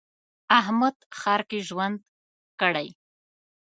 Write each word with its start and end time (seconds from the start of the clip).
احمد 0.59 0.95
ښار 1.19 1.41
کې 1.49 1.59
ژوند 1.67 1.97
کړی. 2.61 2.87